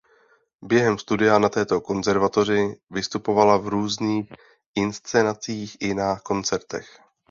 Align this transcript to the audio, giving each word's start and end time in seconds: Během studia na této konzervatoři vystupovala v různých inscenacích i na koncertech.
Během 0.61 0.97
studia 0.99 1.39
na 1.39 1.49
této 1.49 1.81
konzervatoři 1.81 2.79
vystupovala 2.89 3.57
v 3.57 3.67
různých 3.67 4.29
inscenacích 4.75 5.77
i 5.79 5.93
na 5.93 6.19
koncertech. 6.19 6.99